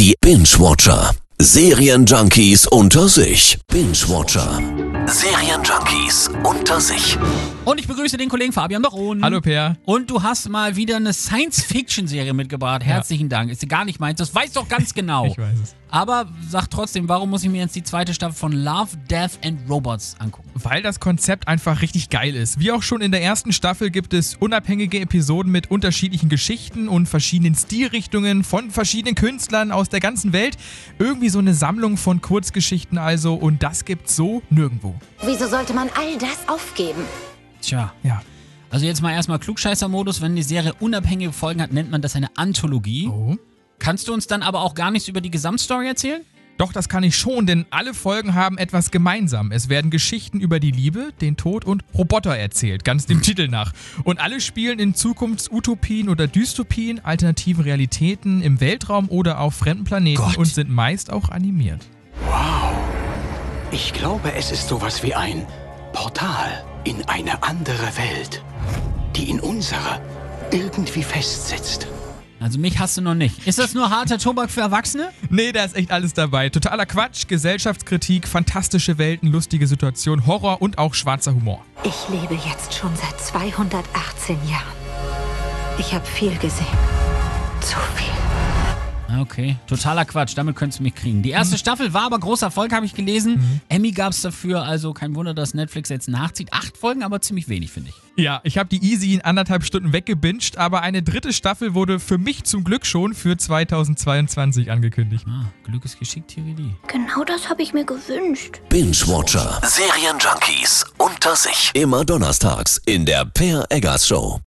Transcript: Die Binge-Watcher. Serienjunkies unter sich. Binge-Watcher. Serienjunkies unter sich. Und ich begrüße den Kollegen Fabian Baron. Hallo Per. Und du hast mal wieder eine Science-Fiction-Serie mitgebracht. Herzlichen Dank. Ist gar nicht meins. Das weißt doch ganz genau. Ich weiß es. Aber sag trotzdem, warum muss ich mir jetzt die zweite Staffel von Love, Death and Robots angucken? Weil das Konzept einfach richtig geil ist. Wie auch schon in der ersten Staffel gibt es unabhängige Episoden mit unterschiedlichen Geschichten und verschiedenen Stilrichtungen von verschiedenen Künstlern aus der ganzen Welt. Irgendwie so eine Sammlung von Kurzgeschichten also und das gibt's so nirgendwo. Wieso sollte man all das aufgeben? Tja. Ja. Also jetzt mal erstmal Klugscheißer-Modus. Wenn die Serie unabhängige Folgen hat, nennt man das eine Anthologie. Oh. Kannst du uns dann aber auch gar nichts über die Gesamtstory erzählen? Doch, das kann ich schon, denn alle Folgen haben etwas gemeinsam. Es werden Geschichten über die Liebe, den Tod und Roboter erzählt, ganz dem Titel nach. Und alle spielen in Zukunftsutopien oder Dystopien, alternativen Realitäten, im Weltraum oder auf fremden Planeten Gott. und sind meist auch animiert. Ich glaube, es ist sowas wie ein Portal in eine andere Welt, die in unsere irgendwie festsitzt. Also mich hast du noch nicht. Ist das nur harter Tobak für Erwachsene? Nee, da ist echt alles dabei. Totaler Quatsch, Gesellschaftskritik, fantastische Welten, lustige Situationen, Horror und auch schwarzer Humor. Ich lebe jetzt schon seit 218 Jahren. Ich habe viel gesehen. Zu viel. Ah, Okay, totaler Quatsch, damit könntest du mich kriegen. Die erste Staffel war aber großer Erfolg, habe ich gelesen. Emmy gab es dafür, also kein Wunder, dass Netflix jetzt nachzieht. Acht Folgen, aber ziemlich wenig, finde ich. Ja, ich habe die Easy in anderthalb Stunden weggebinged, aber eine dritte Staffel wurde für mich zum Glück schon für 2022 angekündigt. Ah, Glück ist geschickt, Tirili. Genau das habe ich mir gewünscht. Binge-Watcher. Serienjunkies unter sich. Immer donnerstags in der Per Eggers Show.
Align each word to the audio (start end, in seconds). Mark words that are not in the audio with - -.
Die 0.00 0.14
Binge-Watcher. 0.22 1.10
Serienjunkies 1.38 2.66
unter 2.66 3.06
sich. 3.06 3.58
Binge-Watcher. 3.70 4.89
Serienjunkies 5.06 6.30
unter 6.44 6.80
sich. 6.80 7.18
Und 7.64 7.78
ich 7.78 7.86
begrüße 7.86 8.16
den 8.16 8.28
Kollegen 8.28 8.52
Fabian 8.52 8.82
Baron. 8.82 9.22
Hallo 9.22 9.40
Per. 9.40 9.76
Und 9.84 10.10
du 10.10 10.22
hast 10.22 10.48
mal 10.48 10.76
wieder 10.76 10.96
eine 10.96 11.12
Science-Fiction-Serie 11.12 12.32
mitgebracht. 12.32 12.84
Herzlichen 12.84 13.28
Dank. 13.28 13.50
Ist 13.50 13.68
gar 13.68 13.84
nicht 13.84 14.00
meins. 14.00 14.18
Das 14.18 14.34
weißt 14.34 14.56
doch 14.56 14.68
ganz 14.68 14.94
genau. 14.94 15.26
Ich 15.30 15.38
weiß 15.38 15.58
es. 15.62 15.76
Aber 15.92 16.26
sag 16.48 16.68
trotzdem, 16.70 17.08
warum 17.08 17.30
muss 17.30 17.42
ich 17.42 17.50
mir 17.50 17.62
jetzt 17.62 17.74
die 17.74 17.82
zweite 17.82 18.14
Staffel 18.14 18.36
von 18.36 18.52
Love, 18.52 18.96
Death 19.10 19.32
and 19.44 19.58
Robots 19.68 20.14
angucken? 20.20 20.48
Weil 20.54 20.82
das 20.82 21.00
Konzept 21.00 21.48
einfach 21.48 21.82
richtig 21.82 22.10
geil 22.10 22.36
ist. 22.36 22.60
Wie 22.60 22.70
auch 22.70 22.82
schon 22.82 23.00
in 23.00 23.10
der 23.10 23.22
ersten 23.22 23.52
Staffel 23.52 23.90
gibt 23.90 24.14
es 24.14 24.36
unabhängige 24.36 25.00
Episoden 25.00 25.50
mit 25.50 25.70
unterschiedlichen 25.70 26.28
Geschichten 26.28 26.88
und 26.88 27.08
verschiedenen 27.08 27.56
Stilrichtungen 27.56 28.44
von 28.44 28.70
verschiedenen 28.70 29.16
Künstlern 29.16 29.72
aus 29.72 29.88
der 29.88 30.00
ganzen 30.00 30.32
Welt. 30.32 30.56
Irgendwie 31.00 31.28
so 31.28 31.40
eine 31.40 31.54
Sammlung 31.54 31.96
von 31.96 32.20
Kurzgeschichten 32.20 32.96
also 32.96 33.34
und 33.34 33.62
das 33.62 33.84
gibt's 33.84 34.14
so 34.14 34.42
nirgendwo. 34.48 34.94
Wieso 35.22 35.46
sollte 35.46 35.74
man 35.74 35.88
all 35.96 36.16
das 36.18 36.48
aufgeben? 36.48 37.04
Tja. 37.60 37.92
Ja. 38.02 38.22
Also 38.70 38.86
jetzt 38.86 39.02
mal 39.02 39.12
erstmal 39.12 39.38
Klugscheißer-Modus. 39.38 40.20
Wenn 40.20 40.36
die 40.36 40.42
Serie 40.42 40.74
unabhängige 40.78 41.32
Folgen 41.32 41.60
hat, 41.60 41.72
nennt 41.72 41.90
man 41.90 42.02
das 42.02 42.16
eine 42.16 42.28
Anthologie. 42.36 43.08
Oh. 43.08 43.36
Kannst 43.78 44.08
du 44.08 44.12
uns 44.14 44.26
dann 44.26 44.42
aber 44.42 44.60
auch 44.60 44.74
gar 44.74 44.90
nichts 44.90 45.08
über 45.08 45.20
die 45.20 45.30
Gesamtstory 45.30 45.88
erzählen? 45.88 46.22
Doch, 46.60 46.74
das 46.74 46.90
kann 46.90 47.02
ich 47.02 47.16
schon, 47.16 47.46
denn 47.46 47.64
alle 47.70 47.94
Folgen 47.94 48.34
haben 48.34 48.58
etwas 48.58 48.90
gemeinsam. 48.90 49.50
Es 49.50 49.70
werden 49.70 49.90
Geschichten 49.90 50.40
über 50.40 50.60
die 50.60 50.70
Liebe, 50.70 51.08
den 51.22 51.38
Tod 51.38 51.64
und 51.64 51.82
Roboter 51.94 52.36
erzählt, 52.36 52.84
ganz 52.84 53.06
dem 53.06 53.22
Titel 53.22 53.48
nach. 53.48 53.72
Und 54.04 54.20
alle 54.20 54.42
spielen 54.42 54.78
in 54.78 54.94
Zukunftsutopien 54.94 56.10
oder 56.10 56.26
Dystopien, 56.26 57.02
alternativen 57.02 57.64
Realitäten, 57.64 58.42
im 58.42 58.60
Weltraum 58.60 59.08
oder 59.08 59.40
auf 59.40 59.54
fremden 59.54 59.84
Planeten 59.84 60.22
Gott. 60.22 60.36
und 60.36 60.44
sind 60.44 60.68
meist 60.68 61.10
auch 61.10 61.30
animiert. 61.30 61.86
Ich 63.72 63.92
glaube, 63.92 64.32
es 64.32 64.50
ist 64.50 64.68
sowas 64.68 65.02
wie 65.02 65.14
ein 65.14 65.46
Portal 65.92 66.64
in 66.84 67.04
eine 67.08 67.42
andere 67.42 67.86
Welt, 67.96 68.42
die 69.14 69.30
in 69.30 69.38
unsere 69.38 70.00
irgendwie 70.50 71.04
festsitzt. 71.04 71.86
Also 72.40 72.58
mich 72.58 72.78
hast 72.78 72.96
du 72.96 73.02
noch 73.02 73.14
nicht. 73.14 73.46
Ist 73.46 73.58
das 73.58 73.74
nur 73.74 73.90
harter 73.90 74.18
Tobak 74.18 74.50
für 74.50 74.62
Erwachsene? 74.62 75.10
Nee, 75.28 75.52
da 75.52 75.62
ist 75.62 75.76
echt 75.76 75.92
alles 75.92 76.14
dabei. 76.14 76.48
Totaler 76.48 76.86
Quatsch, 76.86 77.28
Gesellschaftskritik, 77.28 78.26
fantastische 78.26 78.98
Welten, 78.98 79.30
lustige 79.30 79.66
Situationen, 79.66 80.26
Horror 80.26 80.60
und 80.62 80.78
auch 80.78 80.94
schwarzer 80.94 81.34
Humor. 81.34 81.64
Ich 81.84 82.08
lebe 82.08 82.34
jetzt 82.48 82.74
schon 82.74 82.90
seit 82.96 83.20
218 83.20 84.36
Jahren. 84.48 84.64
Ich 85.78 85.94
habe 85.94 86.06
viel 86.06 86.36
gesehen. 86.38 86.66
Zu 87.60 87.76
viel. 87.94 88.09
Ah, 89.10 89.20
Okay, 89.22 89.56
totaler 89.66 90.04
Quatsch, 90.04 90.32
damit 90.36 90.56
könntest 90.56 90.78
du 90.78 90.82
mich 90.84 90.94
kriegen. 90.94 91.22
Die 91.22 91.30
erste 91.30 91.58
Staffel 91.58 91.92
war 91.92 92.02
aber 92.02 92.18
großer 92.18 92.46
Erfolg, 92.46 92.72
habe 92.72 92.86
ich 92.86 92.94
gelesen. 92.94 93.60
Emmy 93.68 93.90
gab 93.92 94.12
es 94.12 94.22
dafür, 94.22 94.62
also 94.62 94.92
kein 94.92 95.14
Wunder, 95.14 95.34
dass 95.34 95.52
Netflix 95.54 95.88
jetzt 95.88 96.08
nachzieht. 96.08 96.52
Acht 96.52 96.76
Folgen, 96.76 97.02
aber 97.02 97.20
ziemlich 97.20 97.48
wenig, 97.48 97.70
finde 97.70 97.90
ich. 97.90 98.22
Ja, 98.22 98.40
ich 98.44 98.58
habe 98.58 98.68
die 98.68 98.82
Easy 98.84 99.14
in 99.14 99.20
anderthalb 99.22 99.64
Stunden 99.64 99.92
weggebinged, 99.92 100.56
aber 100.58 100.82
eine 100.82 101.02
dritte 101.02 101.32
Staffel 101.32 101.74
wurde 101.74 102.00
für 102.00 102.18
mich 102.18 102.44
zum 102.44 102.64
Glück 102.64 102.86
schon 102.86 103.14
für 103.14 103.36
2022 103.36 104.70
angekündigt. 104.70 105.24
Ah, 105.28 105.44
Glück 105.64 105.84
ist 105.84 105.98
geschickt, 105.98 106.28
Tirili. 106.28 106.74
Genau 106.86 107.24
das 107.24 107.48
habe 107.48 107.62
ich 107.62 107.72
mir 107.72 107.84
gewünscht. 107.84 108.60
Binge-Watcher. 108.68 109.60
Serienjunkies 109.64 110.84
unter 110.98 111.36
sich. 111.36 111.70
Immer 111.74 112.04
donnerstags 112.04 112.80
in 112.86 113.06
der 113.06 113.24
Per 113.24 113.66
Eggers 113.70 114.06
Show. 114.06 114.40